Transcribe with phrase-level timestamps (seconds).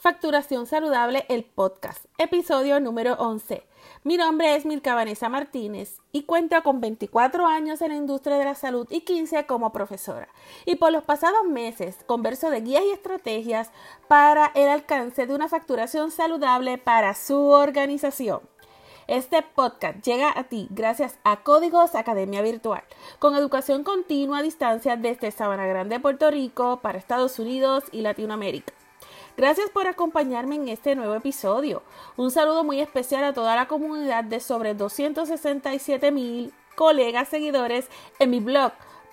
[0.00, 3.62] Facturación Saludable, el podcast, episodio número 11.
[4.02, 8.46] Mi nombre es Milka Vanessa Martínez y cuento con 24 años en la industria de
[8.46, 10.30] la salud y 15 como profesora.
[10.64, 13.72] Y por los pasados meses converso de guías y estrategias
[14.08, 18.40] para el alcance de una facturación saludable para su organización.
[19.06, 22.84] Este podcast llega a ti gracias a Códigos Academia Virtual,
[23.18, 28.79] con educación continua a distancia desde Sabana Grande, Puerto Rico, para Estados Unidos y Latinoamérica.
[29.40, 31.82] Gracias por acompañarme en este nuevo episodio.
[32.18, 38.28] Un saludo muy especial a toda la comunidad de sobre 267 mil colegas seguidores en
[38.28, 38.72] mi blog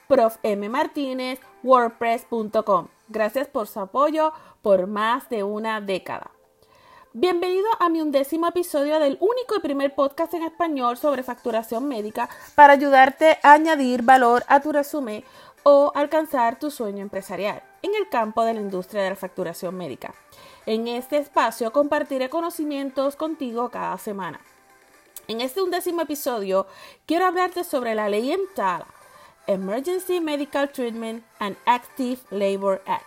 [0.09, 2.87] profmmartinezwordpress.com.
[3.07, 6.31] Gracias por su apoyo por más de una década.
[7.13, 12.29] Bienvenido a mi undécimo episodio del único y primer podcast en español sobre facturación médica
[12.53, 15.23] para ayudarte a añadir valor a tu resumen
[15.69, 20.13] o alcanzar tu sueño empresarial en el campo de la industria de la facturación médica.
[20.65, 24.39] En este espacio compartiré conocimientos contigo cada semana.
[25.27, 26.67] En este undécimo episodio
[27.05, 28.87] quiero hablarte sobre la ley EMTALA,
[29.45, 33.03] Emergency Medical Treatment and Active Labor Act.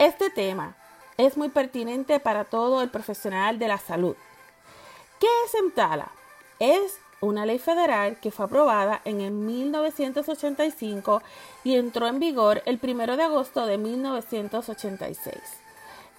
[0.00, 0.74] Este tema
[1.16, 4.16] es muy pertinente para todo el profesional de la salud.
[5.20, 6.10] ¿Qué es EMTALA?
[6.58, 11.22] Es una ley federal que fue aprobada en el 1985
[11.64, 15.36] y entró en vigor el 1 de agosto de 1986.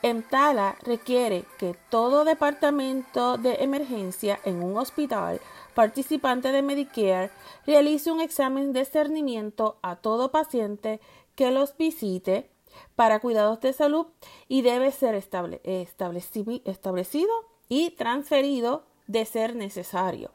[0.04, 5.40] EMTALA requiere que todo departamento de emergencia en un hospital
[5.76, 7.30] participante de Medicare
[7.68, 11.00] realice un examen de cernimiento a todo paciente
[11.36, 12.50] que los visite
[12.96, 14.08] para cuidados de salud
[14.48, 17.32] y debe ser establecido
[17.70, 20.32] y transferido de ser necesario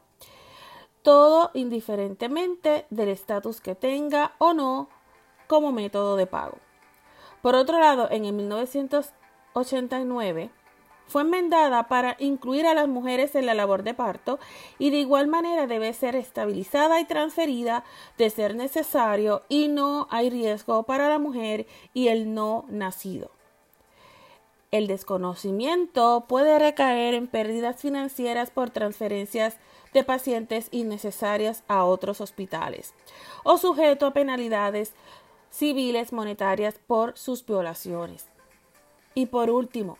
[1.07, 4.89] todo indiferentemente del estatus que tenga o no
[5.47, 6.59] como método de pago.
[7.43, 10.51] Por otro lado, en el 1989
[11.07, 14.41] fue enmendada para incluir a las mujeres en la labor de parto
[14.81, 17.85] y de igual manera debe ser estabilizada y transferida
[18.19, 23.36] de ser necesario y no hay riesgo para la mujer y el no nacido.
[24.77, 29.57] El desconocimiento puede recaer en pérdidas financieras por transferencias
[29.95, 32.93] de pacientes innecesarias a otros hospitales
[33.43, 34.93] o sujeto a penalidades
[35.49, 38.27] civiles monetarias por sus violaciones.
[39.15, 39.97] Y por último,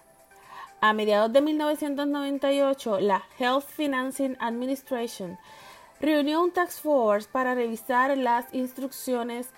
[0.83, 5.39] a mediados de 1998, la Health Financing Administration
[6.03, 9.49] reunió un task force para revisar las instrucciones,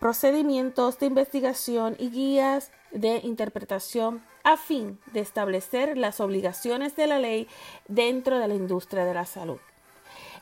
[0.00, 7.18] procedimientos de investigación y guías de interpretación a fin de establecer las obligaciones de la
[7.18, 7.48] ley
[7.88, 9.58] dentro de la industria de la salud.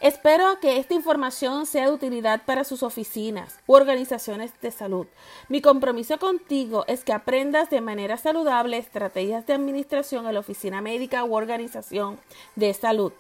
[0.01, 5.07] Espero que esta información sea de utilidad para sus oficinas u organizaciones de salud.
[5.49, 10.81] Mi compromiso contigo es que aprendas de manera saludable estrategias de administración en la oficina
[10.81, 12.19] médica u organización
[12.57, 13.13] de salud.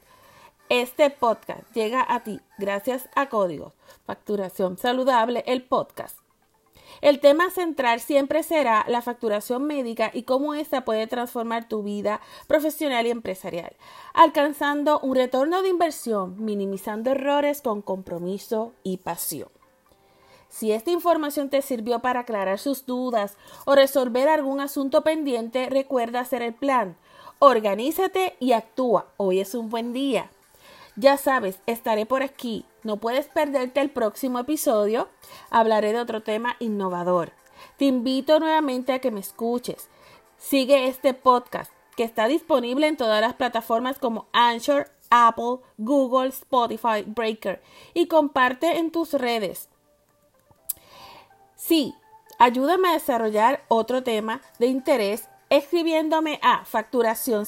[0.69, 6.22] Este podcast llega a ti gracias a Códigos Facturación Saludable, el podcast.
[7.02, 12.20] El tema central siempre será la facturación médica y cómo ésta puede transformar tu vida
[12.46, 13.72] profesional y empresarial,
[14.14, 19.48] alcanzando un retorno de inversión, minimizando errores con compromiso y pasión.
[20.48, 26.20] Si esta información te sirvió para aclarar sus dudas o resolver algún asunto pendiente, recuerda
[26.20, 26.96] hacer el plan.
[27.41, 29.08] Organízate y actúa.
[29.16, 30.30] Hoy es un buen día.
[30.97, 32.66] Ya sabes, estaré por aquí.
[32.82, 35.08] No puedes perderte el próximo episodio.
[35.50, 37.32] Hablaré de otro tema innovador.
[37.78, 39.88] Te invito nuevamente a que me escuches.
[40.36, 47.04] Sigue este podcast que está disponible en todas las plataformas como Anchor, Apple, Google, Spotify,
[47.06, 47.62] Breaker
[47.94, 49.69] y comparte en tus redes.
[51.54, 51.94] Sí,
[52.38, 57.47] ayúdame a desarrollar otro tema de interés escribiéndome a facturación.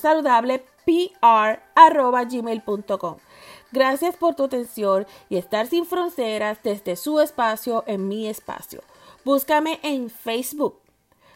[3.75, 8.83] Gracias por tu atención y estar sin fronteras desde su espacio en mi espacio.
[9.25, 10.79] Búscame en Facebook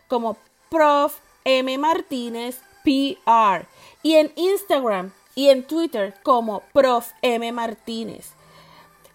[0.07, 0.37] como
[0.71, 1.19] Prof.
[1.45, 1.79] M.
[1.79, 3.67] Martínez PR
[4.03, 7.11] y en Instagram y en Twitter como Prof.
[7.23, 7.51] M.
[7.51, 8.35] Martínez.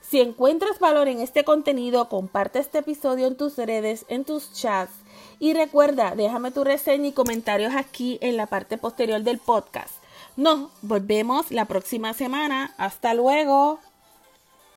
[0.02, 4.92] Si encuentras valor en este contenido, comparte este episodio en tus redes, en tus chats
[5.40, 10.03] y recuerda, déjame tu reseña y comentarios aquí en la parte posterior del podcast.
[10.36, 12.74] Nos volvemos la próxima semana.
[12.78, 13.80] Hasta luego.